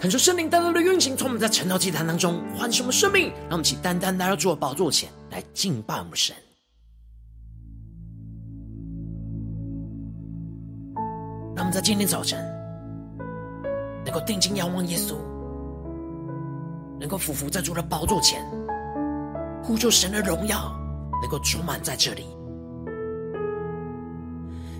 [0.00, 6.36] 恳求圣灵单单的运行，从我们在晨祷祭坛当中唤醒我们生命，让我们起单单来到主的宝座前来敬拜我们神。
[11.56, 12.38] 让我们在今天早晨
[14.04, 15.16] 能够定睛仰望耶稣，
[17.00, 18.40] 能够俯伏在主的宝座前，
[19.64, 20.72] 呼求神的荣耀
[21.20, 22.24] 能够充满在这里。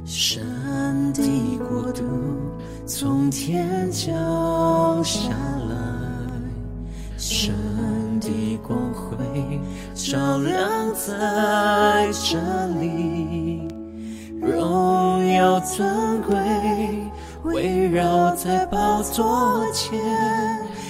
[0.04, 2.04] 神的国度
[2.86, 5.30] 从天降下
[5.68, 5.76] 来，
[7.16, 7.54] 神
[8.20, 9.16] 的光辉
[9.94, 12.38] 照亮在这
[12.80, 13.68] 里，
[14.40, 16.34] 荣耀尊贵
[17.44, 20.00] 围绕在宝座前，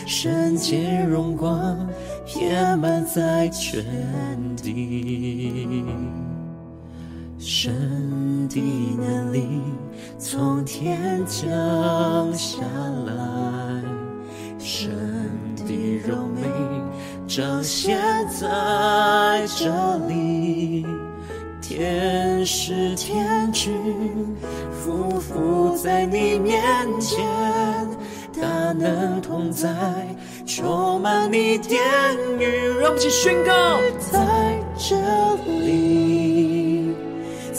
[0.06, 1.76] 圣洁荣光
[2.24, 3.84] 遍满在全
[4.56, 5.84] 地。
[7.50, 8.60] 神的
[9.00, 9.62] 能力
[10.18, 11.42] 从天降
[12.34, 12.58] 下
[13.06, 13.82] 来，
[14.58, 14.90] 神
[15.56, 16.42] 的荣美
[17.26, 17.98] 彰显
[18.28, 20.84] 在这里，
[21.62, 23.72] 天使天军
[24.84, 26.60] 匍匐在你面
[27.00, 27.26] 前，
[28.38, 29.74] 大能同在，
[30.44, 31.80] 充满你殿
[32.38, 32.44] 宇，
[32.78, 33.80] 让我们一起宣告，
[34.12, 34.94] 在这
[35.46, 35.97] 里。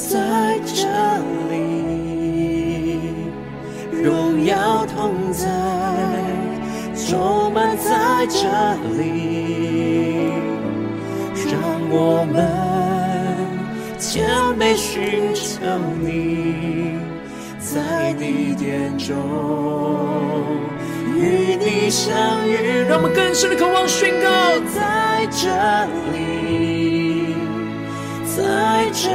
[0.09, 0.17] 在
[0.65, 0.87] 这
[1.51, 2.99] 里，
[3.91, 5.47] 荣耀同在，
[6.95, 8.47] 充满在这
[8.97, 10.31] 里，
[11.45, 11.61] 让
[11.91, 12.35] 我们
[13.99, 14.27] 谦
[14.57, 15.59] 卑寻求
[16.01, 16.97] 你，
[17.59, 19.15] 在你殿中
[21.15, 22.09] 与你相
[22.47, 22.83] 遇。
[22.89, 24.27] 让我们更深的渴望宣告，
[24.73, 25.45] 在这
[26.17, 27.35] 里，
[28.25, 29.07] 在这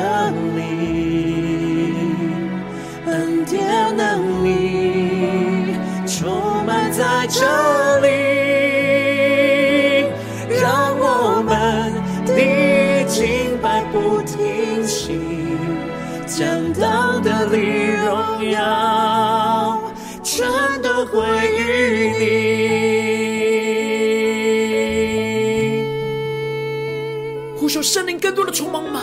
[28.55, 29.03] 充满吗？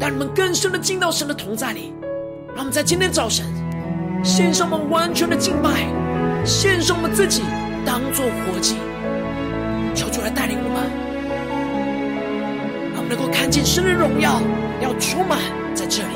[0.00, 1.92] 让你们更深的进到神的同在里。
[2.48, 3.46] 让我们在今天早晨
[4.24, 5.86] 献上我们完全的敬拜，
[6.44, 7.42] 献上我们自己
[7.84, 8.76] 当做活祭，
[9.94, 10.82] 求主来带领我们，
[12.92, 14.40] 让我们能够看见神的荣耀
[14.80, 15.38] 要充满
[15.74, 16.14] 在这里，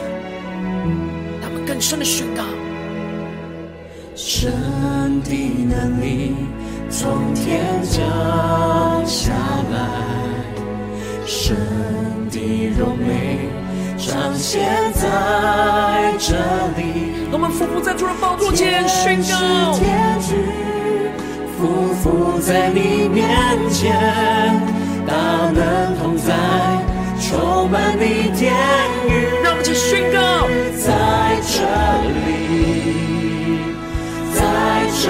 [1.41, 2.43] 让我们更深的宣告：
[4.17, 4.51] 神
[5.23, 5.31] 的
[5.69, 6.35] 能力
[6.91, 9.33] 从天降下
[9.71, 10.34] 来，
[11.27, 11.57] 神
[12.31, 13.49] 的荣美。
[13.97, 16.35] 彰显在这
[16.77, 17.13] 里。
[17.33, 20.35] 我们俯伏在主的宝座前宣告，天使
[21.57, 23.27] 俯伏在你面
[23.71, 23.93] 前，
[25.07, 25.15] 大
[25.51, 26.35] 能同在，
[27.19, 28.53] 充满你天
[29.09, 29.11] 宇。
[29.43, 30.47] 让我们一起宣告，
[30.77, 30.85] 在
[31.49, 31.57] 这
[32.13, 32.29] 里，
[34.35, 34.39] 在
[35.01, 35.03] 这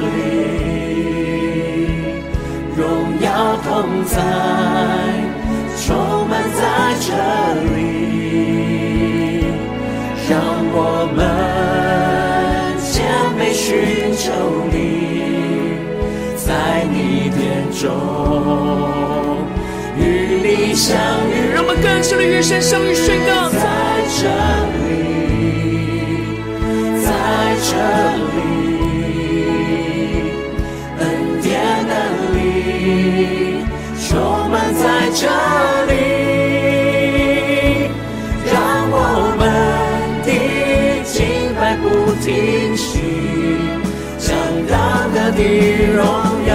[0.00, 0.06] 里，
[2.74, 2.80] 荣
[3.20, 3.26] 耀
[3.62, 3.68] 同
[4.06, 4.16] 在。
[7.00, 7.12] 这
[7.76, 9.44] 里，
[10.28, 10.32] 让
[10.72, 10.76] 我
[11.14, 11.18] 们
[12.82, 12.86] 谦
[13.38, 13.66] 卑寻
[14.16, 14.26] 求
[14.72, 14.74] 你，
[16.36, 16.46] 在
[16.90, 17.38] 你殿
[17.72, 17.80] 中
[19.96, 20.00] 与
[20.42, 20.86] 你相
[21.30, 21.32] 遇。
[21.54, 23.56] 让我们更深的与神相遇宣告，在
[24.18, 24.26] 这
[24.74, 24.86] 里，
[27.04, 27.08] 在
[27.62, 27.70] 这
[28.34, 28.36] 里，
[30.98, 31.02] 恩
[31.40, 31.46] 典
[31.86, 31.90] 能
[32.34, 32.36] 力
[34.08, 34.10] 充
[34.50, 34.84] 满在
[35.14, 35.22] 这
[45.92, 46.04] 荣
[46.46, 46.52] 耀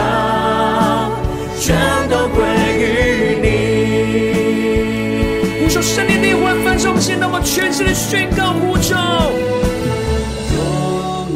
[1.59, 1.75] 全
[2.09, 2.43] 都归
[2.77, 2.81] 于
[3.41, 3.45] 你。
[5.61, 8.95] 呼求圣灵的灵魂焚烧，现在我们全心的宣告呼求。
[10.55, 10.59] 荣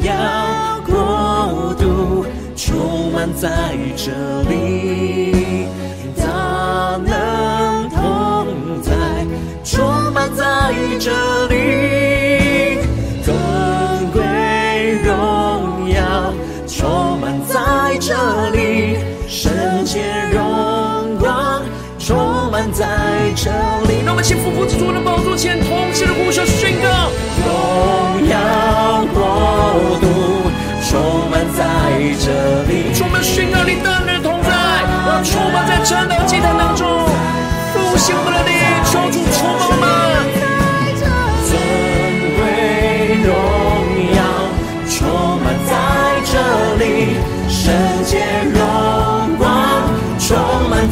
[0.03, 0.11] 耀
[0.85, 4.11] 国度充满在这
[4.49, 5.67] 里，
[6.15, 6.23] 大
[7.05, 8.47] 能同
[8.81, 8.91] 在，
[9.63, 11.46] 充满在这。
[18.17, 18.97] 这里，
[19.27, 21.61] 圣洁荣光
[21.99, 22.83] 充满在
[23.35, 23.51] 这
[23.87, 24.01] 里。
[24.03, 27.11] 让我们请俯伏在主的宝座前，同心的呼求宣告：
[27.45, 30.49] 荣耀国度
[30.89, 31.61] 充满在
[32.17, 32.91] 这里。
[32.95, 34.49] 充满宣告你的人同在，
[35.05, 36.87] 让充满在晨祷祭坛当中，
[37.71, 38.57] 复兴我们的灵，
[38.89, 39.96] 求主充满我们。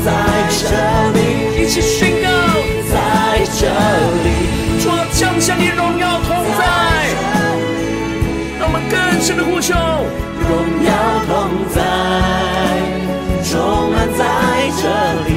[0.04, 0.12] 在
[0.50, 0.64] 这
[1.14, 1.20] 里，
[1.62, 2.28] 一起宣告，
[2.92, 2.96] 在
[3.60, 3.68] 这
[4.24, 4.28] 里，
[4.82, 6.62] 主要降下你荣耀同在，
[8.60, 9.74] 让我们更深的呼求，
[10.48, 10.52] 荣
[10.86, 10.90] 耀
[11.28, 11.30] 同
[11.74, 11.78] 在，
[13.44, 14.20] 充满在
[14.82, 14.84] 这
[15.28, 15.30] 里，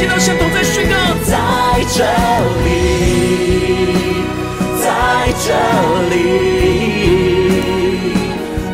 [0.00, 0.94] 们更深进到相同，在宣告，
[1.24, 1.34] 在
[1.92, 1.98] 这
[2.64, 2.68] 里，
[4.80, 4.84] 在
[5.44, 5.46] 这
[6.08, 6.14] 里，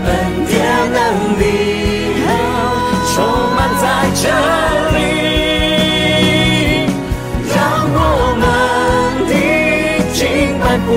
[0.04, 0.08] 恩
[0.46, 0.54] 典
[0.92, 0.96] 能
[1.40, 1.42] 力
[3.12, 3.14] 充
[3.56, 3.84] 满在
[4.14, 4.22] 这
[4.96, 4.98] 里，
[7.54, 7.56] 让
[7.92, 7.98] 我
[8.38, 8.44] 们
[9.26, 9.32] 的
[10.12, 10.18] 敬
[10.60, 10.88] 拜不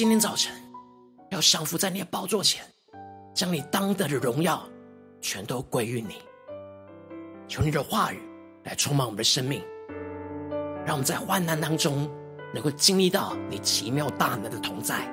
[0.00, 0.50] 今天早晨，
[1.30, 2.64] 要降服在你的宝座前，
[3.34, 4.66] 将你当得的荣耀
[5.20, 6.14] 全都归于你。
[7.46, 8.18] 求你的话语
[8.64, 9.62] 来充满我们的生命，
[10.86, 12.10] 让我们在患难当中
[12.54, 15.04] 能够经历到你奇妙大能的同在。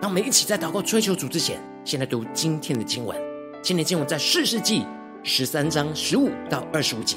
[0.00, 3.20] 让我们一起在祷告追求主之前，先来读今天的经文。
[3.60, 4.86] 今天经文在四世纪
[5.24, 7.16] 十三章十五到二十五节。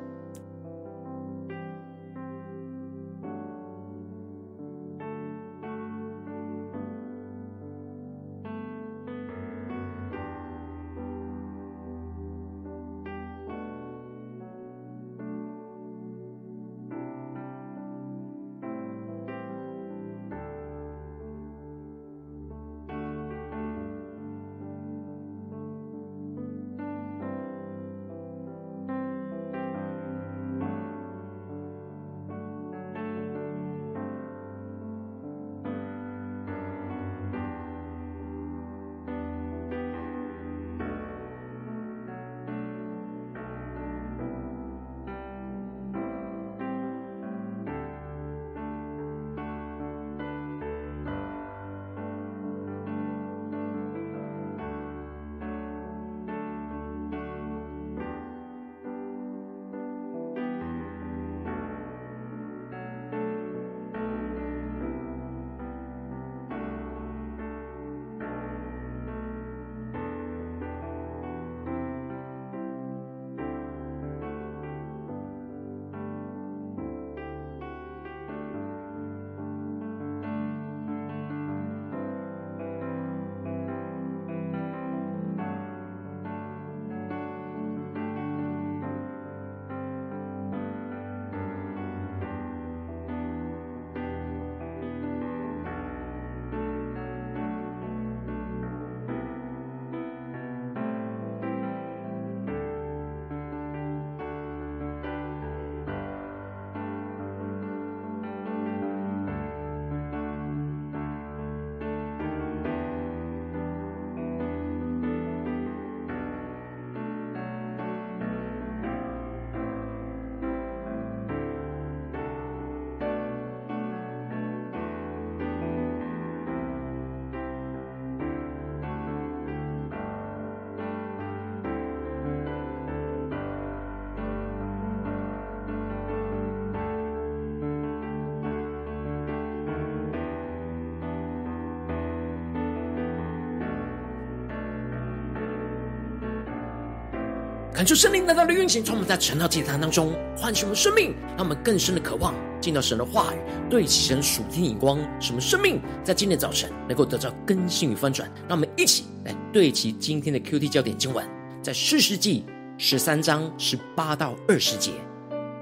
[147.81, 153.37] 感受圣灵大大的运行，从我们在晨祷祭坛当中唤醒我们生命，让我们更深的渴望进到神的话语，
[153.71, 158.31] 对齐神属天眼光，使我们生命在今天早晨能够得到更新与翻转。
[158.47, 161.27] 让我们一起来对齐今天的 QT 焦点经文，
[161.63, 162.45] 在士师记
[162.77, 164.91] 十三章十八到二十节，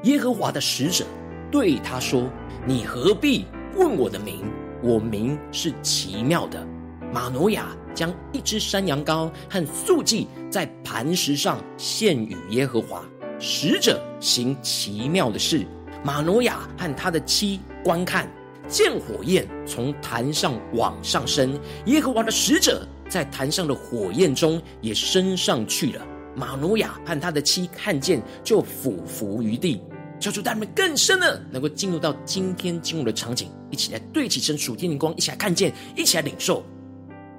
[0.04, 1.06] 耶和华的使者
[1.50, 2.30] 对他说
[2.68, 3.46] ：“你何必
[3.78, 4.44] 问我的名？
[4.84, 6.68] 我名是奇妙的。”
[7.14, 13.04] 玛挪亚将一只山羊羔和素祭在磐石上献与耶和华，
[13.42, 15.68] 使者行奇妙的事。
[16.02, 18.32] 玛挪亚和他的妻观看，
[18.70, 26.08] 见火焰从坛上往上升，耶和华的使者在坛上的火焰中也升上去了。
[26.38, 29.82] 玛挪亚和他的妻看见，就俯伏于地。
[30.22, 36.64] 求主带领们更深的能够进入到今天经文的场景，一起来对齐神属天的光，一起来看见，一起来领受。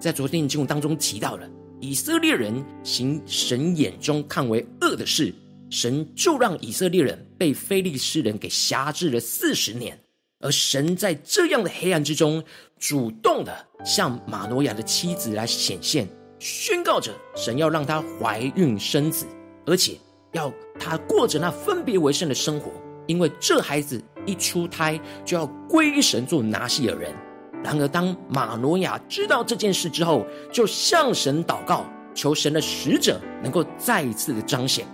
[0.01, 1.47] 在昨天的经文当中提到了
[1.79, 5.33] 以色列人行神眼中看为恶的事，
[5.71, 9.99] 神就让以色列人被非利士人给辖制了四十年。
[10.41, 12.43] 而神在这样的黑暗之中，
[12.79, 13.55] 主动的
[13.85, 19.27] 向玛诺亚的妻子来显现，宣告着神要让她怀孕生子，
[19.67, 19.99] 而且
[20.33, 22.73] 要她过着那分别为圣的生活，
[23.07, 27.15] 因为这孩子一出胎就要归神做拿细耳人。
[27.63, 34.87] 然而，当玛诺亚知道这件事之后，就向神祷告，求神的使者能够再一次的彰显，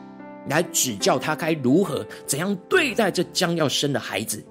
[0.49, 4.45] 来指教他该如何怎样对待这将要生的孩子。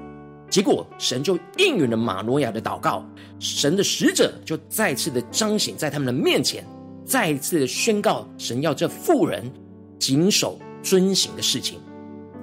[0.50, 3.05] 结果，神就应允了玛诺亚的祷告，
[3.38, 6.65] 神的使者就再次的彰显在他们的面前，
[7.05, 9.43] 再一次的宣告神要这妇人
[10.00, 11.81] 谨守遵行的事情。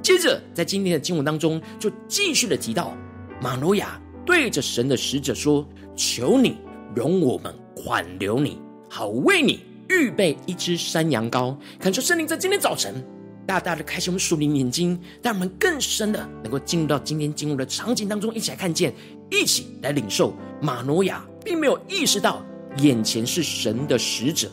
[0.02, 2.94] 接着，在今天的经文当中，就继续的提到
[3.40, 3.98] 玛诺亚。
[4.24, 6.56] 对着神的使者说：“求你
[6.94, 13.04] 容我们款留你，好为你预备一只山羊羔。”恳求圣灵在今天早晨
[13.46, 18.94] 大大的开启我们属灵眼睛，让我们更深的能够进入到今天经文的场景当中，一起来看见，
[19.30, 20.34] 一起来领受。
[20.60, 22.44] 玛挪亚并没有意识到
[22.78, 24.48] 眼前是神的使者，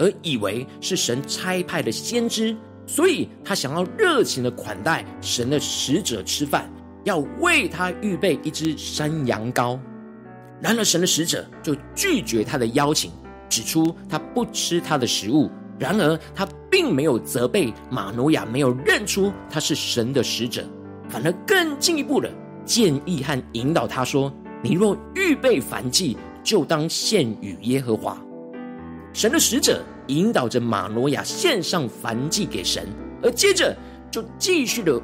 [0.00, 6.68] 而以为是神差派的先知，所以他想要热情的款待神的使者吃饭。
[7.04, 9.78] 要为他预备一只山羊羔，
[10.60, 13.10] 然而神的使者就拒绝他的邀请，
[13.48, 15.50] 指出他不吃他的食物。
[15.78, 20.64] 然而他并没有责备马努亚没有认出他是神的使者，
[21.08, 22.30] 反而更进一步的
[22.64, 24.32] 建议和引导他说
[24.62, 28.16] ：“你若预备燔祭，就当献与耶和华。”
[29.12, 32.86] 神的使者引导着玛挪亚献上燔祭给神，
[33.20, 33.76] 而接着
[34.08, 35.02] 就继续的。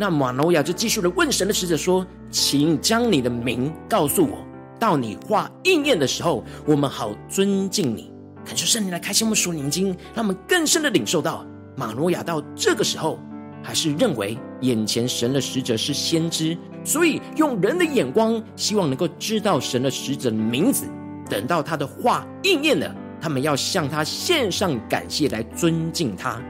[0.00, 4.38] 那玛诺亚就继续的问神的使者说：“请将你的名告诉我，
[4.78, 8.12] 到你话应验的时候，我们好尊敬你。”
[8.46, 11.44] 恳求圣灵来开启我们属灵眼睛，让我们更深的领受到
[11.76, 13.18] 玛诺亚到这个时候
[13.60, 20.86] 还是认为眼前神的使者是先知，所以用人的眼光，希望能够知道神的使者的名字。
[21.28, 26.40] 等到他的话应验了，他们要向他献上感谢来尊敬他。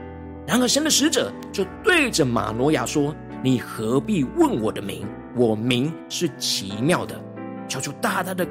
[0.45, 3.11] 然而神的使者就对着玛诺亚说。
[3.41, 5.07] 你何必问我的名？
[5.35, 7.19] 我名是奇妙的。
[7.67, 8.45] 求主大大的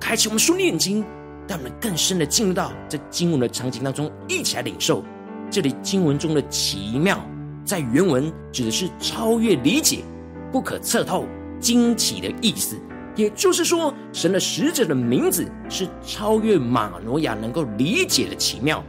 [0.00, 1.04] 开启我们属灵眼睛，
[1.46, 5.04] 让我们更深的进入到这经文的场景当中，一起来领受
[5.50, 7.24] 这里经文中的奇妙，
[7.64, 10.02] 在原文指的是超越理解、
[10.50, 11.24] 不可测透、
[11.60, 12.76] 惊奇的意思。
[13.14, 18.82] 也就是说，神的使者的名字是超越玛诺亚能够理解的奇妙。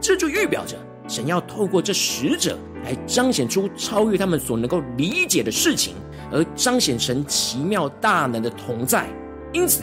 [0.00, 2.58] 这就预表着神要透过这使者。
[2.84, 5.94] 来彰显出超越他们所能够理解的事情，
[6.32, 9.06] 而彰显神奇妙大能的同在。
[9.52, 9.82] 因此，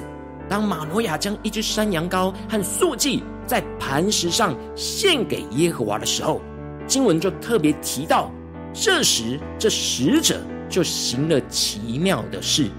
[0.49, 6.41] 当玛挪亚将一只山羊羔和素祭在磐石上献给耶和华的时候，
[6.87, 8.31] 经文就特别提到，
[8.73, 10.39] 这时这使者
[10.69, 12.69] 就行了奇妙的事。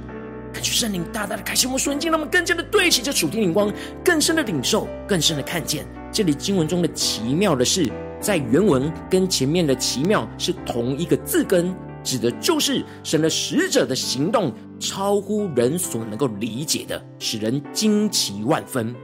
[0.50, 3.70] 感谢圣灵大大的开启我们属灵眼睛，让我们更加的对齐这属天灵光，
[4.02, 7.92] 更深的领受，更深的看见这里经文中的奇妙的事。
[8.20, 18.94] 在原文跟前面的奇妙是同一个字根，指的就是神的使者的行动超乎人所能够理解的，使人惊奇万分。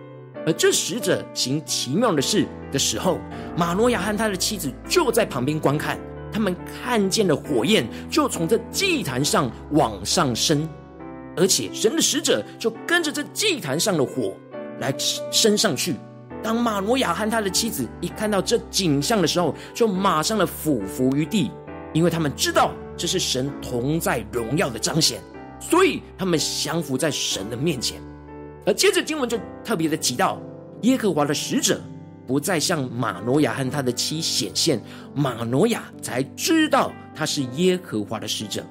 [0.46, 3.18] 而这使者行奇妙的事的时候，
[3.56, 5.98] 马诺亚和他的妻子就在旁边观看，
[6.30, 10.68] 他们看见了火焰就从这祭坛上往上升，
[11.36, 14.36] 而且神的使者就跟着这祭坛上的火
[14.80, 14.92] 来
[15.30, 15.94] 升上去。
[16.44, 21.50] 当玛挪亚和他的妻子一看到这景象的时候，就马上的俯伏于地，
[21.94, 25.22] 因为他们知道这是神同在荣耀的彰显，
[25.58, 27.98] 所以他们降服在神的面前。
[28.66, 30.38] 而接着经文就特别的提到，
[30.82, 31.80] 耶和华的使者
[32.26, 34.78] 不再向玛挪亚和他的妻显现，
[35.14, 38.62] 玛挪亚才知道他是耶和华的使者。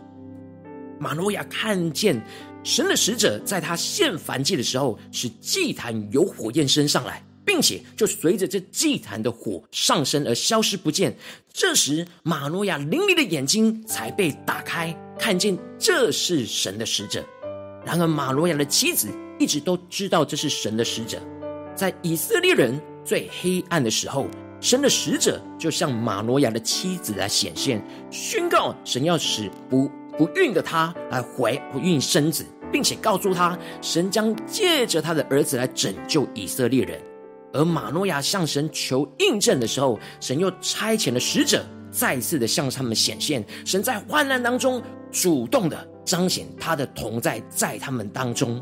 [0.99, 2.23] 玛挪亚看见
[2.63, 11.15] 神的使者在他献燔祭的时候，使祭坛有火焰升上来，并且就随着这祭坛的火上升而消失不见。
[11.51, 17.23] 这时，马诺亚伶俐的眼睛才被打开，看见这是神的使者。
[17.85, 19.07] 然而，马诺亚的妻子
[19.37, 21.21] 一直都知道这是神的使者。
[21.75, 24.27] 在以色列人最黑暗的时候，
[24.61, 36.99] 神的使者就向马诺亚的妻子来显现，宣告神要使不不孕的他来怀不孕生子，并且告诉他，神将借着他的儿子来拯救以色列人。
[37.53, 43.45] 而马诺亚向神求印证的时候，神又差遣了使者，再次的向他们显现。
[43.63, 48.61] 神在患难当中主动的彰显他的同在，在他们当中。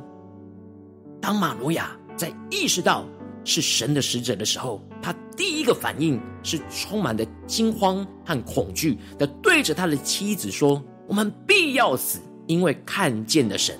[1.21, 3.05] 当马诺亚在意识到
[3.45, 13.79] 是神的使者的时候，他第一个反应是充满的惊慌和恐惧的，对着他的妻子说：“我们必要死，因为看见了神。”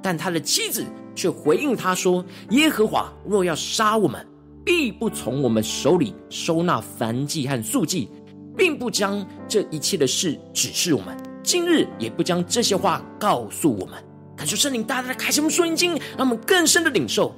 [0.00, 4.26] 但他的妻子却回应他说：“耶和华若要杀我们，
[4.64, 8.08] 必不从我们手里收纳燔祭和素祭，
[8.56, 11.16] 并不将这一切的事指示我们。
[11.42, 13.94] 今日也不将这些话告诉我们。”
[14.36, 17.34] 感谢圣灵大大的开启我们属灵经，让我们更深的领受。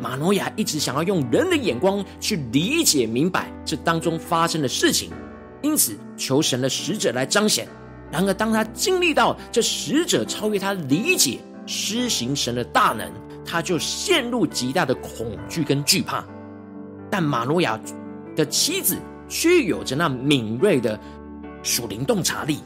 [0.00, 5.10] 玛诺亚一直想要用人的眼光去理解明白这当中发生的事情，
[5.62, 7.66] 因此求神的使者来彰显。
[8.12, 13.10] 然而，当他经历到这使者超越他理解、施行神的大能，
[13.44, 16.24] 他就陷入极大的恐惧跟惧怕。
[17.10, 17.78] 但玛挪亚
[18.34, 18.96] 的妻子
[19.28, 20.98] 却有着那敏锐的
[21.62, 22.58] 属灵洞察力，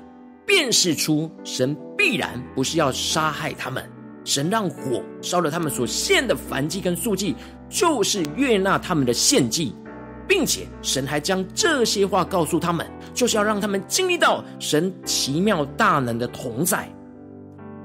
[0.47, 3.85] 辨识出神必然不是要杀害他们。
[4.23, 7.35] 神让火烧了他们所献的燔祭跟素祭，
[7.69, 9.75] 就是悦纳他们的献祭，
[10.29, 16.87] 并且神还将这些话告诉他们，就是要让他们经历到神奇妙大能的同在。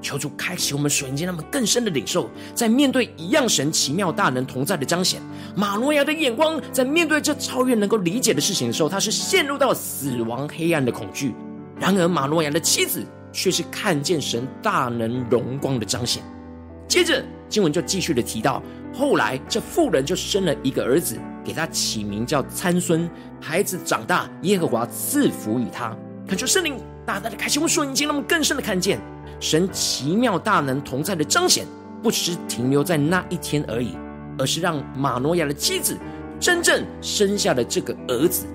[0.06, 5.20] 求主开启我们属灵间，他们更深的领受，在面对一样神奇妙大能同在的彰显，
[5.56, 11.32] 马诺亚的眼光在面对这超越能够理解的事情的时候，他是陷入到死亡黑暗的恐惧；
[11.80, 13.04] 然而马诺亚的妻子。
[13.36, 16.22] 却是看见神大能荣光的彰显。
[16.88, 18.62] 接着经文就继续的提到，
[18.94, 23.06] 后来这妇人就生了一个儿子，给他起名叫参孙。
[23.38, 25.94] 孩子长大，耶和华赐福与他。
[26.26, 28.98] 恳求圣灵大大的开启我们属灵经，让我们更深的看见
[29.40, 31.66] 神奇妙大能同在的彰显，
[32.02, 33.96] 不只是停留在那一天而已，
[34.38, 35.96] 而是让玛诺亚的妻子
[36.40, 38.46] 真正生下了这个儿子。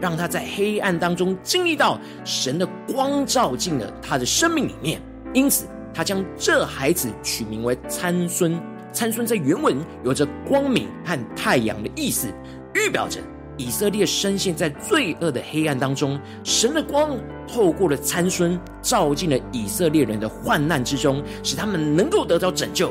[0.00, 5.02] 让他在黑暗当中经历到神的光照进了他的生命里面，
[5.34, 8.56] 因此他将这孩子取名为参孙。
[8.92, 12.28] 参孙在原文有着光明和太阳的意思，
[12.74, 13.20] 预表着
[13.58, 17.10] 以色列深陷在罪恶的黑暗当中，神的光
[17.46, 22.90] 透过了参孙照进了以色列人的患难之中，使他们能够得到拯救。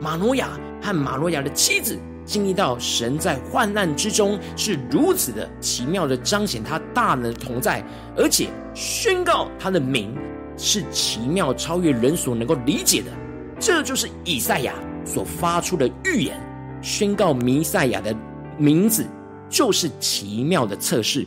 [0.00, 1.98] 马诺亚和马诺亚的妻子。
[2.26, 7.84] 经历到神在患难之中是如此的奇妙的彰显他大能的同在，
[8.16, 10.16] 而且宣告他的名
[10.56, 13.10] 是奇妙超越人所能够理解的。
[13.60, 14.72] 这就是以赛亚
[15.04, 16.34] 所发出的预言，
[16.80, 18.16] 宣告弥赛亚的
[18.56, 19.04] 名字
[19.54, 21.24] 就是奇妙的测试。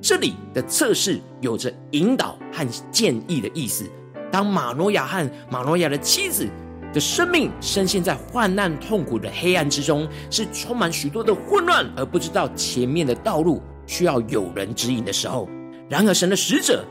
[0.00, 3.84] 这里的测试有着引导和建议的意思。
[4.30, 6.48] 当玛诺亚和玛诺亚的妻子。
[6.92, 15.48] 的生命深陷在患难痛苦的黑暗之中，是充满许多的混乱，而不知道前面的道路需要有人指引的时候。
[15.88, 16.84] 然而，神的使者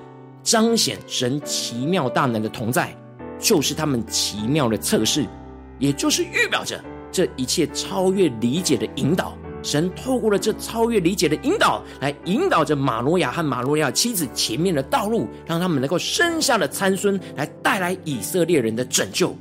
[0.44, 2.94] 彰显神奇妙大能的同在，
[3.40, 5.26] 就是他们奇妙的测试，
[5.80, 9.38] 也就是预表着这一切超越理解的引导。
[9.64, 19.36] 神透过了这超越理解的引导，来引导着玛挪亚和玛挪亚妻子前面的道路，让他们能够生下了参孙，来带来以色列人的拯救。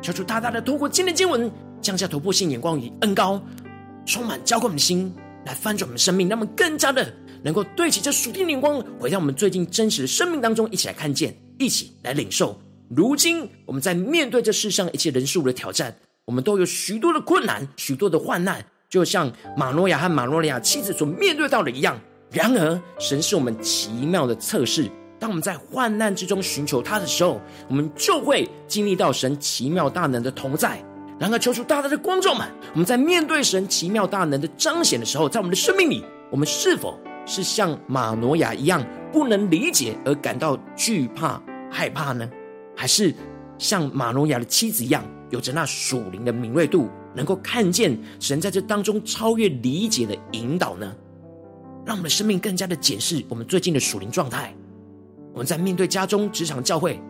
[0.00, 1.50] 求主大大的透过今天经文
[1.82, 3.42] 降下突破性眼光与恩膏，
[4.06, 5.12] 充满浇灌我们的心，
[5.44, 12.58] 来翻转我们生命，让我们更加的能够对齐这属天灵光，回到我们最近真实的生命当中，一起来看见，一起来领受。
[12.88, 21.96] 如今我们在面对这世上一切人数的挑战，我们都有许多的困难，许多的患难，就像马诺亚和玛挪亚妻子所面对到的一样。
[22.32, 24.90] 然而，神是我们奇妙的测试。
[25.18, 30.82] 当我们在患难之中寻求他的时候，我们就会经历到神奇妙大能的同在。
[31.20, 42.28] 然而，求主大大的光照们，我们在面对神奇妙大能的彰显的时候，在我们的生命里，我们是否是像马诺亚一样不能理解而感到惧怕、害怕呢？
[42.74, 43.14] 还是
[43.56, 50.94] 像玛诺亚的妻子一样，有着那属灵的敏锐度，能够看见神在这当中超越理解的引导呢？
[51.84, 54.54] 让我们的生命更加的检视我们最近的属灵状态。
[55.32, 57.00] 我们在面对家中、职场、教会，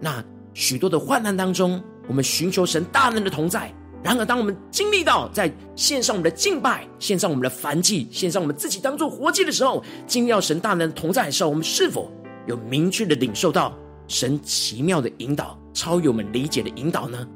[0.00, 3.72] 那许多的患难当中，我们寻求神大能的同在。
[4.02, 12.10] 然而，当我们经历到在献上我们的敬拜、献上我们的燔祭、献上我们自己当做活祭的时候，经历到神大能同在的时候，我们是否
[12.46, 17.26] 有明确的领受到神奇妙的引导，超越我们理解的引导呢？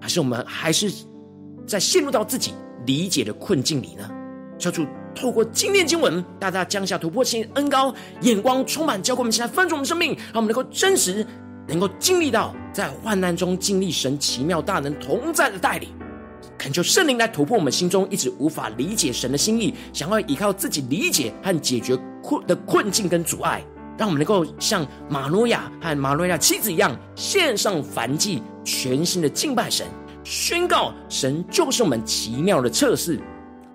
[0.00, 0.92] 还是我们还是
[1.66, 2.52] 在陷入到自己
[2.86, 4.08] 理解的困境里呢？
[4.58, 11.26] 求主透过今天经文，大大降下突破性恩膏，眼光充满，浇灌我们现在丰盛我们生命，让我们能够真实，
[11.66, 15.88] 能够经历到在患难中经历神奇妙大能同在的带领。
[16.58, 23.64] 恳求圣灵来突破我们心中一直无法理解神的心意，想要依靠自己理解和解决困的困境跟阻碍，
[23.98, 29.86] 让我们能够像玛诺亚和玛诺亚妻子一样，献上燔祭，全新的敬拜神，
[30.24, 33.20] 宣告神就是我们奇妙的测试，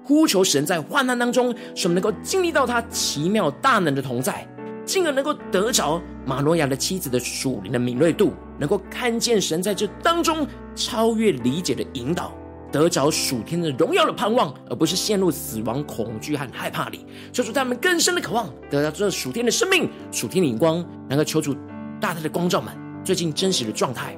[0.04, 4.48] 呼求神在患难当中，使我们能够经历到他奇妙大能的同在，
[4.86, 12.34] 进而能够得着玛诺亚的妻子的属灵的敏锐度，能够看见神在这当中超越理解的引导。
[12.70, 17.06] 得着属天的荣耀的盼望，而不是陷入死亡恐惧和害怕里。
[17.32, 21.54] 求主他们更深的渴望，得到这属天的生命、属天的眼光，能够求主
[22.02, 22.74] 大大的光照们
[23.06, 24.18] 最近真实的状态。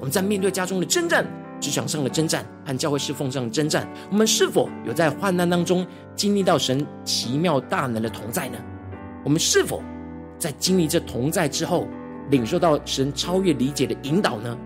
[0.00, 1.24] 我们在面对家中的征战、
[1.62, 8.58] 职场上的征战和教会侍奉上的征战，我们是否有在患难当中经历到神奇妙大能的同在呢？
[9.24, 9.80] 我们是否
[10.40, 11.86] 在经历这同在之后，
[12.30, 14.58] 领受到神超越理解的引导呢？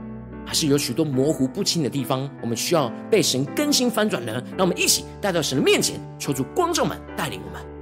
[0.46, 4.42] 还是有许多模糊不清的地方，我们需要被神更新翻转呢？
[4.56, 7.75] 让我们一起带到神的面前，求主光照们带领我们。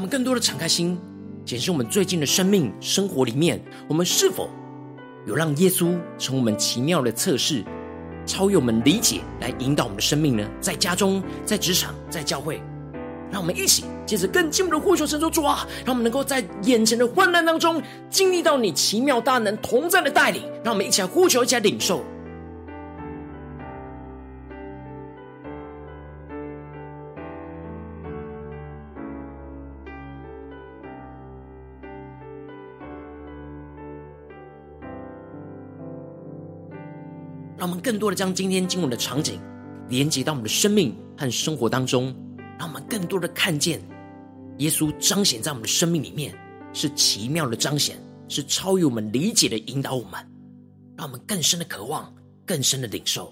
[0.00, 0.98] 我们更多的敞开心，
[1.44, 4.48] 检视我们最近的生命生活里面，我们是否
[5.26, 7.62] 有让耶稣成为我们奇妙的测试，
[8.24, 10.50] 超越我们理解来引导我们的生命呢？
[10.58, 12.62] 在家中，在职场，在教会，
[13.30, 22.02] 让我们一起接着更进一步的呼求神说主啊，让我们能够在眼前的患难当中经历到你奇妙大能同在的带领，让我们一起来呼求，一起来领受。
[37.60, 39.38] 让我们更多的将今天经文的场景
[39.90, 42.06] 连接到我们的生命和生活当中，
[42.58, 43.82] 让我们更多的看见
[44.56, 46.34] 耶稣彰显在我们的生命里面
[46.72, 50.12] 是奇妙的彰显，是超越我们理解的引导我们，
[50.96, 52.10] 让我们更深的渴望，
[52.46, 53.30] 更深的领受。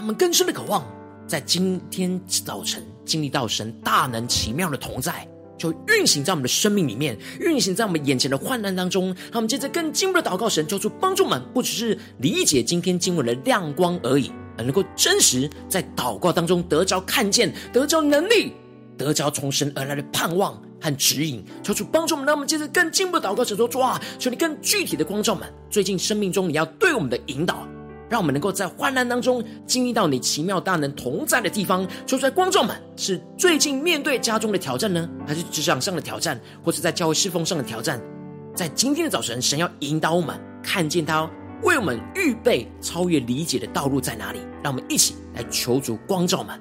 [0.00, 0.86] 他们更深的渴望，
[1.26, 5.26] 在今天早晨经历到神大能奇妙的同在，
[5.58, 9.06] 就运行在我们的生命里面，运行在我们眼前的患难当中。
[9.06, 18.52] 让我们接着更进一步的祷告，神求主帮助们，不只是理解今天经文的亮光而已，而能够真实在祷告当中得着看见，得着能力，
[18.96, 21.44] 得着从神而来的盼望和指引。
[21.64, 27.66] 求主帮助我们，让我们接着更进一步祷告，神说：主啊，求你更具体的光照们，最近生命中你要对我们的引导。
[28.08, 31.86] 让我们能够在患难当中经历到你奇妙大能同在的地方。
[32.06, 38.00] 说出来，观众们是最近面对家中的挑战呢，还是职场上的挑战，或是在教会侍奉上的挑战？
[38.54, 41.30] 在今天的早晨，神要引导我们看见他
[41.62, 44.40] 为我们预备超越理解的道路在哪里？
[44.62, 46.58] 让我们一起来求主光照们。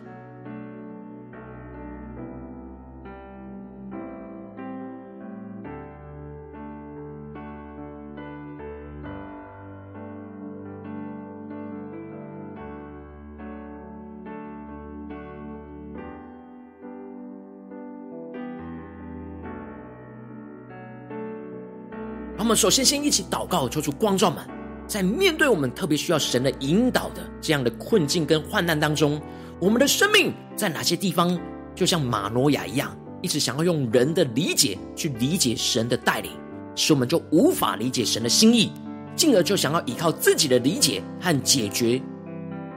[22.47, 24.41] 我们首先先一起祷告，求主光照们，
[24.88, 29.21] 在面对我们特别需要神的引导的这样的困境跟患难当中，
[29.60, 31.38] 我们的生命在哪些地方，
[31.75, 36.31] 就像马诺亚一样，一直想要用人的理解去理解神的带领，
[36.73, 38.71] 使我们就无法理解神的心意，
[39.13, 42.01] 进而就想要依靠自己的理解和解决。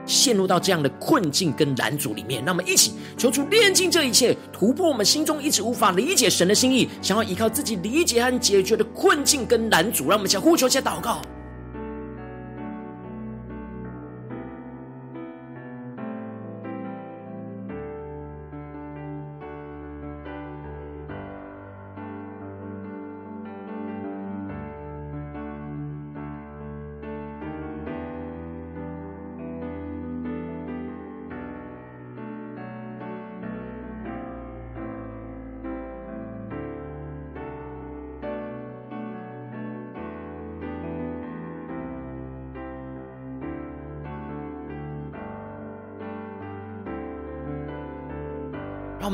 [0.05, 11.21] 陷入到这样的困境跟难阻里面，让我们一起求主炼净这一切，突破我们心中一直无法理解神的心意，想要依靠自己理解和解决的困境跟难阻，让我们先呼求，先祷告。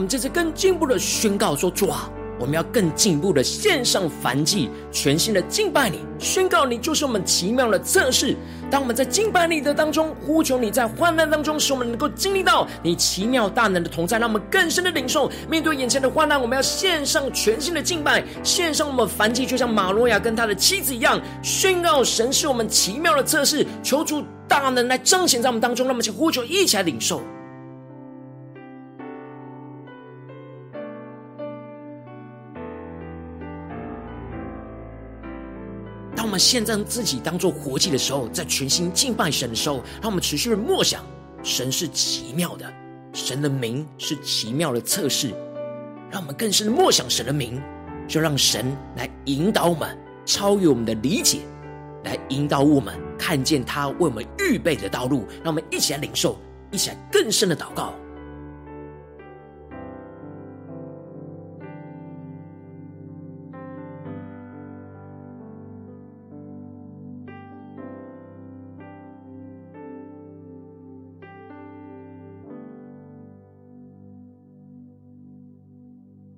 [0.08, 8.36] 这次更进一步的宣告说：主啊，我们要更进一步的献上燔祭，全新的敬拜你，宣告你就是我们奇妙的测试。
[8.70, 15.30] 当我们在敬拜你的当中，呼求你在患难当中，使我们能够经历到你奇妙大能的同在，让我们更深的领受。
[15.50, 23.66] 面对眼前的患难，我们要献上全新的敬拜，献上我们燔祭，就像玛挪亚跟他的妻子一样，宣告神是我们奇妙的测试。
[23.82, 27.22] 求主大能来彰显在我们当中，让我们去呼求，一起来领受。
[36.38, 41.04] 们献上自己当做活祭的时候，在全心敬拜神的时候，让我们持续的默想，
[41.42, 42.72] 神是奇妙的，
[43.12, 45.30] 神的名是奇妙的测试，
[46.12, 47.60] 让我们更深的默想神的名，
[48.08, 49.98] 就让神来引导我们，
[50.28, 51.40] 超越我们的理解，
[52.04, 56.38] 来引导我们看见他为我们预备的道路，让我们一起来领受，
[56.70, 57.96] 一起来更深的祷告。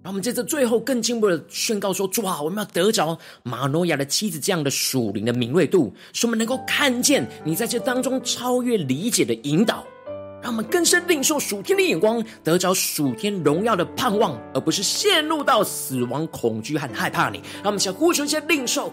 [0.09, 9.85] 我们在这最后更进一步的宣告说：主啊，我们要得着玛诺亚的妻子这样的属灵的敏锐度，使我们能够看见你在这当中超越理解的引导，
[10.41, 17.39] 让我们更深领受属天的眼光，得着属天荣耀的盼望，而不是陷入到死亡恐惧和害怕里。
[17.57, 18.91] 让我们想呼求一些领受。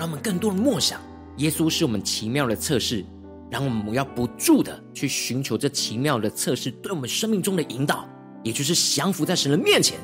[0.00, 0.98] 让我们更多的默想，
[1.36, 3.04] 耶稣是我们奇妙的测试，
[3.50, 8.08] 让我们要不住的去寻求这奇妙的测试对我们生命中的引导，
[8.42, 9.98] 也就是降服在神的面前，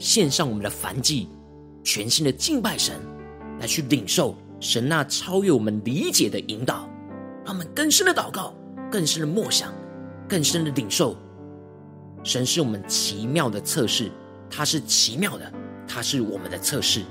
[0.00, 1.28] 献上我们的燔祭，
[1.84, 2.96] 全新的敬拜神，
[3.60, 6.90] 来去领受神那超越我们理解的引导，
[7.44, 8.52] 让我们更深的祷告，
[8.90, 9.72] 更深的默想，
[10.28, 11.16] 更深的领受，
[12.24, 14.10] 神是我们奇妙的测试，
[14.50, 15.52] 他是奇妙的，
[15.86, 17.04] 他是我们的测试。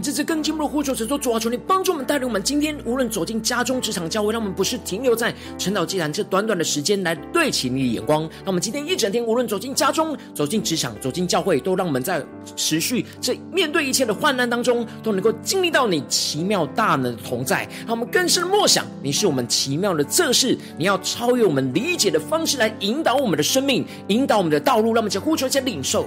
[0.00, 8.22] 这次更进一步的呼求，神说：主啊，求你帮助我们，带领我们今天无论走进家中、职场、教会，让我们不是停留在晨祷祭坛这短短的时间来对齐你的眼光。
[8.22, 12.24] 让我们今天一整天，无论走进家中、走进职场、走进教会，都让我们在
[12.56, 17.68] 持续这面对一切的患难当中，都能够经历到你奇妙大能的同在。
[17.86, 24.90] 让我们更深默想，你是我们奇妙的测试，你要超越我们理解的方式来引导我们的生命，引导我们的道路。
[24.90, 26.06] 让我们再呼求一下领受。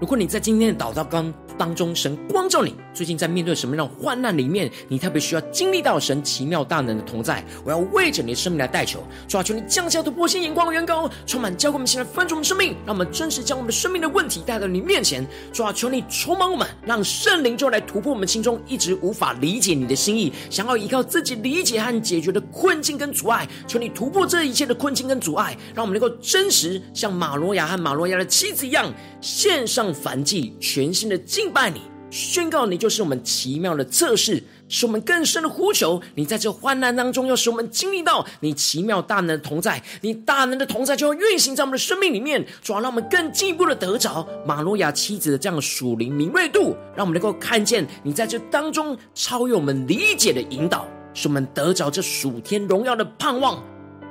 [0.00, 7.44] 如果你在今天的祷告当当中，神光照你，最近在面对什么样的患难里面，你特别需要经历到神奇妙大能的同在。
[7.62, 15.26] 我要为着你的生命来代求，主啊，求你降下突破性眼光，远高，充满教给我们现在翻转我们生命，让我们真实将我们的生命的问题带到你面前。
[15.52, 23.46] 主啊，求你充满我们，让圣灵就来突破我们心中一直无法理解你的心意，想要依靠自己理解和解决的困境跟阻碍。
[23.66, 31.52] 求你突破这一切的困境跟阻碍，让我们能够真实像马罗亚和马罗亚的妻子一样，献上凡祭，全新的敬。
[31.52, 36.00] 拜你，宣告你就是我们奇妙的测试，使我们更深的呼求。
[36.14, 53.62] 你在这患难当中，要使我们经历到你奇妙大能的同在，你大能的同在就要运行在我们的生命里面，主要让我们更进一步的得着玛挪亚妻子的这样的属灵敏锐度，让我们能够看见你在这当中超越我们理解的引导，使我们得着这属天荣耀的盼望。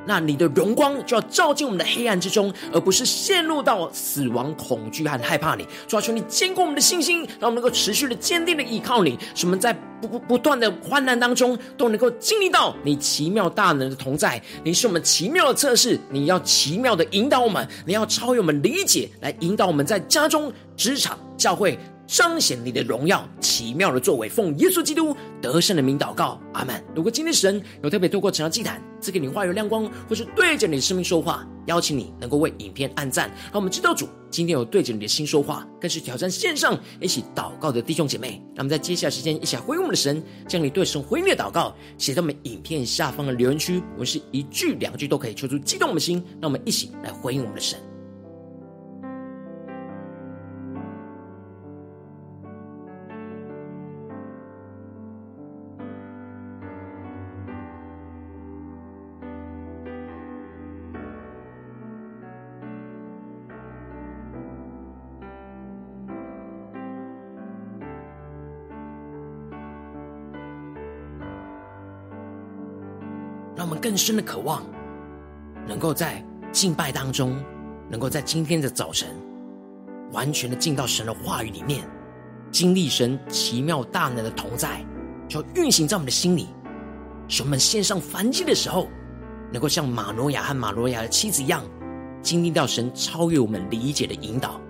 [0.10, 5.68] 那你的荣光就要照进我们的黑暗之中，而不是陷入到死亡、恐惧和害怕里。
[5.88, 14.42] 主啊，求你坚固我们的信心，让我们能够持续的、坚定的依靠你，使我们在不不不断的患难当中，都能够经历到你奇妙大能的同在。
[14.64, 21.78] 你是我们奇妙的测试，你要奇妙的引导我们，你要超越我们理解，来引导我们在家中、职场、教会。
[22.10, 26.84] 彰显你的荣耀，奇妙的作为，奉耶稣基督得胜的名祷告，阿门。
[26.96, 38.42] 如果今天神有特别透过成了祭坛赐给你话语亮光，或是对着你的生命说话，邀请你能够为影片按赞，让我们知道主今天有对着你的心说话，更是挑战线上一起祷告的弟兄姐妹。
[38.56, 47.80] 那么在接下来时间一起来回应我们的神，将你对神回应的祷告写在我们影片下方的留言区，我们是一句两句都可以抽出激动我们的心，让我们一起来回应我们的神。
[74.00, 74.64] 深的渴望，
[75.68, 77.36] 能够在敬拜当中，
[77.90, 79.10] 能够在今天的早晨，
[80.14, 81.86] 完全的进到神的话语里面，
[82.50, 84.84] 经历神奇妙大能的同在，
[85.28, 86.48] 就运行在我们的心里，
[87.28, 88.88] 使我们献上燔祭的时候，
[89.52, 91.62] 能够像玛挪亚和玛挪亚的妻子一样，
[92.22, 94.62] 经历到神超越我们理解的引导，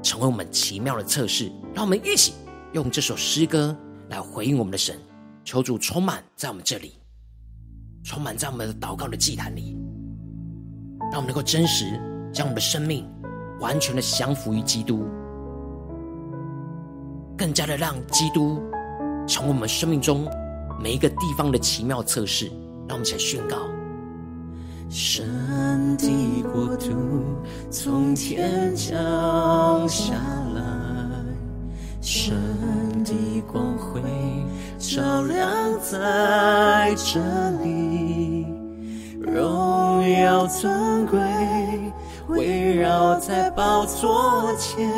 [0.00, 1.50] 成为我们奇妙的测试。
[1.74, 2.34] 让我们一起
[2.72, 3.76] 用这首诗歌
[4.08, 4.96] 来回应我们的神，
[5.44, 6.99] 求主充满在我们这里。
[8.02, 9.76] 充满在我们的祷告的祭坛里，
[11.12, 11.84] 让我们能够真实
[12.32, 13.06] 将我们的生命
[13.60, 15.06] 完全的降服于基督，
[17.36, 18.62] 更加的让基督
[19.26, 20.26] 成为我们生命中
[20.80, 22.50] 每一个地方的奇妙测试。
[22.88, 23.56] 让我们一起来宣告：
[24.88, 26.90] 神的国度
[27.70, 30.14] 从天降下
[30.54, 30.62] 来，
[32.00, 32.34] 神
[33.04, 33.12] 的
[33.46, 34.00] 光辉
[34.80, 35.46] 照亮
[35.82, 37.20] 在这
[37.62, 38.46] 里，
[39.20, 41.20] 荣耀尊贵
[42.28, 44.90] 围绕在宝座前，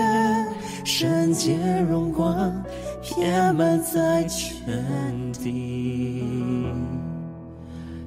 [0.84, 1.58] 圣洁
[1.90, 2.62] 荣光
[3.02, 6.22] 遍满在全地，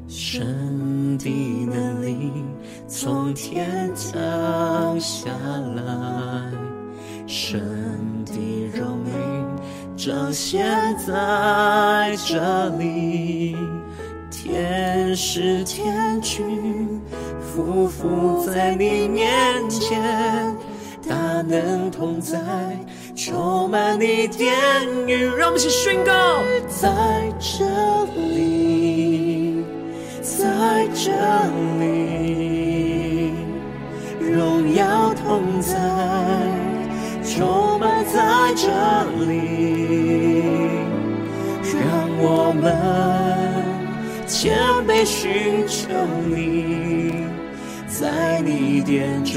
[0.07, 1.29] 神的
[1.65, 2.31] 能力
[2.87, 5.29] 从天降下
[5.75, 5.83] 来，
[7.27, 7.59] 神
[8.25, 8.33] 的
[8.73, 9.34] 荣美。
[9.97, 10.65] 彰显
[11.07, 13.55] 在这里，
[14.29, 17.01] 天使天军
[17.55, 20.53] 匍匐在你面前，
[21.07, 22.37] 大能同在，
[23.15, 24.53] 充满你殿
[25.07, 26.11] 宇，让我们一起宣告，
[26.67, 26.91] 在
[27.39, 27.63] 这
[28.15, 29.63] 里，
[30.21, 31.11] 在这
[31.79, 33.31] 里，
[34.19, 35.79] 荣耀同在，
[37.23, 38.67] 充满在这
[39.23, 40.69] 里。
[41.77, 41.81] 让
[42.17, 42.63] 我们
[44.27, 44.57] 谦
[44.87, 45.89] 卑寻求
[46.29, 47.13] 你，
[47.87, 49.33] 在你殿中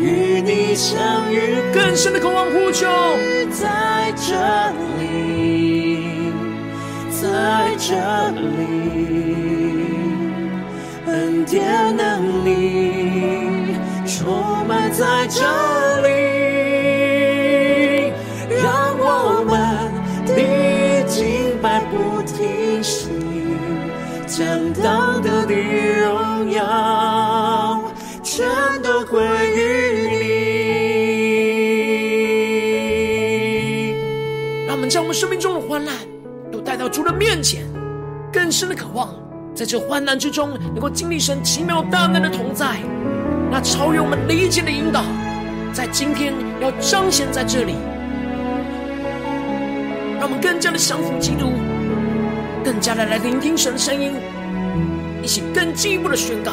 [0.00, 2.88] 与你相遇，更深的渴望呼求，
[3.50, 4.34] 在这
[4.98, 6.32] 里，
[7.10, 7.94] 在这
[8.30, 8.40] 里，
[11.06, 15.40] 恩典能力充满在这
[16.00, 16.31] 里。
[24.42, 27.80] 将当得的荣耀
[28.24, 28.44] 全
[28.82, 29.22] 都归
[29.54, 29.60] 于
[33.86, 33.94] 你。
[34.66, 35.94] 让我们将我们生命中的患难
[36.50, 37.62] 都带到主的面前，
[38.32, 39.14] 更深的渴望，
[39.54, 42.80] 在这患难之中能够经历神奇妙大能的同在，
[43.48, 45.04] 那超越我们理解的引导，
[45.72, 47.76] 在今天要彰显在这里，
[50.18, 51.52] 让我们更加的降服基督。
[52.64, 54.12] 更加的来聆听神的声音，
[55.22, 56.52] 一起更进一步的宣告。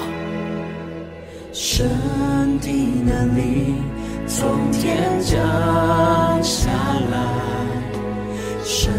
[1.54, 1.88] 神
[2.62, 2.68] 的
[3.06, 3.76] 能力
[4.28, 6.70] 从天降下
[7.12, 7.18] 来，
[8.64, 8.92] 神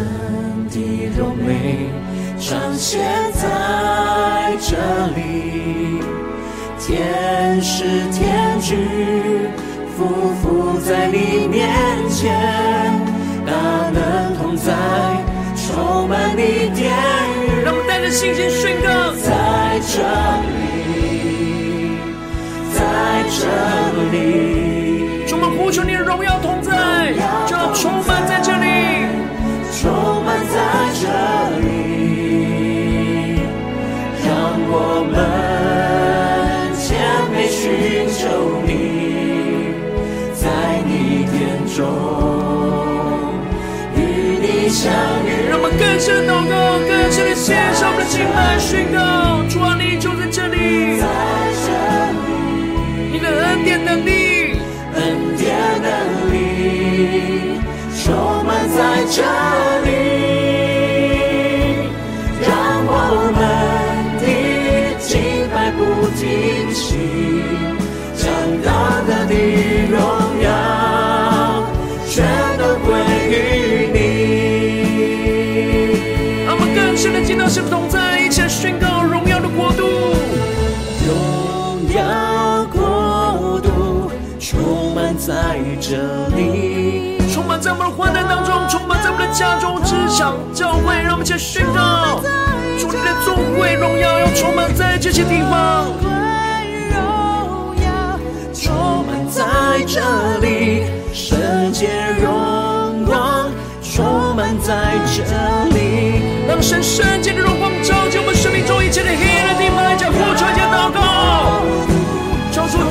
[0.69, 1.89] 的荣美
[2.37, 3.01] 彰显
[3.33, 4.77] 在这
[5.15, 5.99] 里，
[6.79, 8.77] 天使天军
[9.97, 10.05] 匍
[10.41, 11.69] 匐在你面
[12.09, 12.33] 前，
[13.45, 13.51] 大
[13.91, 15.00] 能同在。
[15.81, 19.97] 充满你殿宇，让我们带着信心宣告，在这
[20.45, 21.97] 里，
[22.71, 22.77] 在
[23.33, 23.41] 这
[24.11, 27.15] 里，充满呼求你的荣耀同在，
[27.47, 29.07] 就要充满在这里，
[29.81, 29.91] 充
[30.23, 30.61] 满在
[31.01, 31.07] 这
[31.65, 33.41] 里，
[34.23, 34.29] 让
[34.69, 35.17] 我们
[36.77, 36.85] 谦
[37.33, 38.21] 卑寻求
[38.67, 38.69] 你，
[40.35, 40.45] 在
[40.85, 41.41] 你殿
[41.75, 41.79] 中
[43.95, 43.99] 与
[44.45, 44.93] 你相
[45.25, 45.30] 遇。
[45.81, 51.07] 更深祷告，更深的献上我们的敬拜宣告，主啊，你就在这里，在
[51.65, 51.67] 这
[52.13, 54.53] 里，你的恩典能力，
[54.93, 55.49] 恩典
[55.81, 55.89] 能
[56.31, 57.57] 力
[57.97, 58.13] 充
[58.45, 59.25] 满在这
[59.81, 59.89] 里，
[84.51, 85.33] 充满在
[85.79, 85.95] 这
[86.35, 92.19] 里，充满在我们的患难当中，充满在我们的家中、职场、教会，让我们一起宣告，
[92.77, 95.87] 主你的尊贵荣耀要充满在这些地方，
[96.91, 96.99] 荣
[97.79, 98.19] 耀
[98.53, 99.41] 充满在
[99.87, 100.01] 这
[100.41, 100.83] 里，
[101.13, 101.87] 圣洁
[102.21, 103.49] 荣光
[103.81, 105.23] 充满在这
[105.73, 106.27] 里。
[106.45, 109.30] 让神圣洁的荣光照进我们生命中一切的黑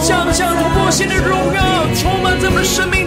[0.01, 1.63] 降下突破性的荣耀，
[1.95, 3.07] 充满咱们的生命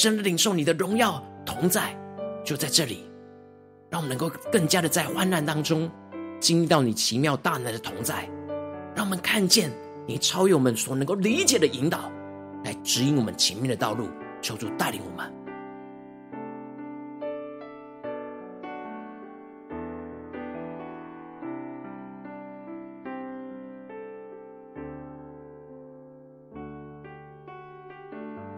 [0.00, 1.94] 深的领受你的荣耀同在，
[2.42, 3.04] 就在这里，
[3.90, 5.90] 让我们能够更加的在患难当中
[6.40, 8.26] 经历到你奇妙大能的同在，
[8.96, 9.70] 让我们看见
[10.06, 12.10] 你超越我们所能够理解的引导，
[12.64, 14.08] 来指引我们前面的道路，
[14.40, 15.30] 求主带领我们。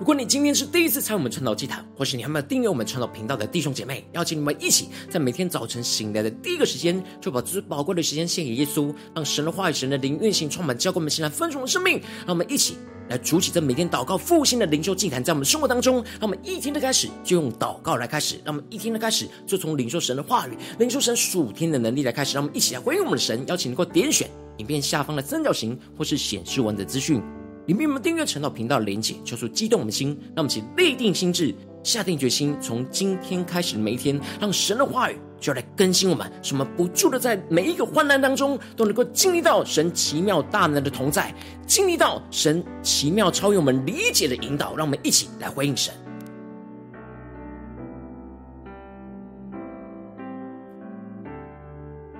[0.02, 12.00] 如果你今天是第一次参与我们传道祭坛，或是你还没有订阅我们传道频道的弟兄姐妹，邀请你们一起在每天早晨醒来的第一个时间，就把最宝贵的时间献给耶稣，让神的话语、神的灵运行充满，教给我们现在分盛的生命。
[12.26, 12.76] 让我们一起
[13.10, 16.02] 来筑起这每天祷告复兴的灵修祭坛，在我们生活当中。
[16.18, 22.34] 让我们一天的开始就用祷告来开始，让我们一天的开始就从领受神的话语、领受神属天的能力来开始。
[22.34, 27.22] 让我们一起来回应我们的神，邀请能够点选影片下方的三角形，或是显示文字资讯。
[27.66, 31.54] 里面我们订阅陈道频道的连接，求出激动我们的心，让我们起立定心智，
[31.84, 41.32] 下定决心，从今天开始的每一天，让神的话语就要来更新我们，什么不住的在每一个患难当中，都能够经历到神奇妙大能的同在，
[41.64, 45.94] 经历到神奇妙超越我们理解的引导，让我们一起来回应神。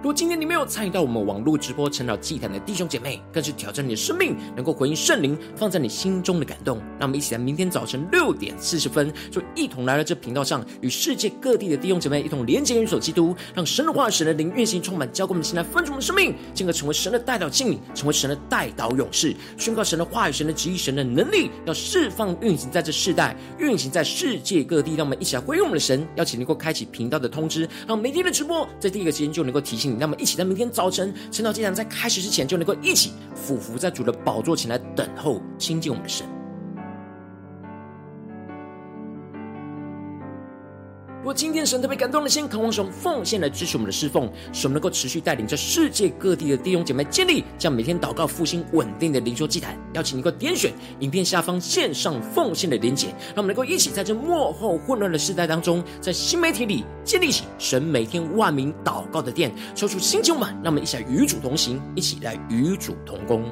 [0.03, 6.83] 如果今天你没有参与到我们网络直播成长祭坛的弟兄姐妹，更是挑战你的生命，能够回应圣灵放在你心中的感动。
[6.99, 24.97] 那我们一起在明天早晨六点四十分，就一同来到这频道上，与世界各地的弟兄姐妹一同连接、元首基督，让神的话、神的灵运行充满，交给我们现在分盛的生命，进而成为神的代祷经理，成为神的代祷勇士，宣告神的话语、神的旨意、神的能力，要释放运行在这世代，运行在世界各地。
[24.97, 29.92] 让我们一起来回应我们的神，邀请能够开启频道的通知，让每天的直播在第一个时间就能够提醒。
[29.99, 36.27] 那么一起在明天早晨晨祷祭坛在开始之前，就能够一起俯伏在主的宝座前来等候亲近我们的神。
[41.23, 49.79] 如果今天神特别感动的心，渴望神奉献来支持我们的侍奉，使我们能够持续带领着世界各地的弟兄姐妹建立这样每天祷告复兴稳定的灵修祭坛。
[49.93, 63.45] 邀请你能够点选影片下方线上奉献的连结，让我们能够一起在这幕后混乱的时代当中，在新媒体里建立起神每天万名祷告的殿，抽出新球们，让我们一起来与主同行，一起来与主同工。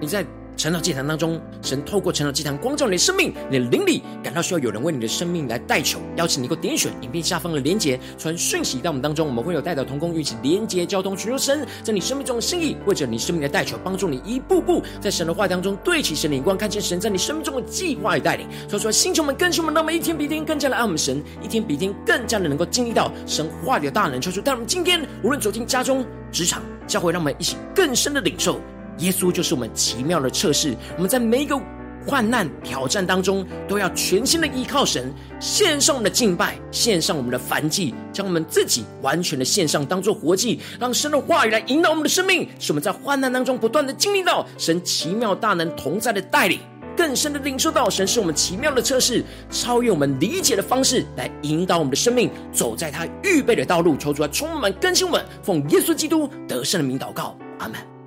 [0.00, 0.24] 你在
[0.56, 18.46] 晨祷祭坛当中，神透过晨祷祭坛光照你的生命，你的灵里感到需要有人为你的生命来代求，邀请你能够点选影片下方的连结，传讯息到我们当中，我们会有代祷同工，与其连结交通，寻求神在你生命中的心意，或者你生命的代求，帮助你一步步在神的话当中对齐神的眼光，看见神在你生命中的计划与带领。
[18.68, 24.20] 说出来，星球们、更新们，让我们一天比一天更加的爱我们神，一天比一天更加的能够经历到神话里的大能。
[24.20, 28.60] 说出，但我们今天无论走进家中、职场、教会，让我们一起更深的领受。
[28.98, 31.58] 耶稣就是我们奇妙的测试，我们在每一个
[32.06, 46.60] 患难挑战当中，都要全心的依靠神，献上我们的敬拜，献上我们的燔祭，将我们自己完全的献上，当做活祭，让神的话语来引导我们的生命，使我们在患难当中不断的经历到神奇妙大能同在的带领，
[46.96, 57.97] 更深的领受到神是我们奇妙的测试，超越我们理解的方式来引导我们的生命，走在他预备的道路，求主来充满更新我们，奉耶稣基督得胜的名祷告，阿门。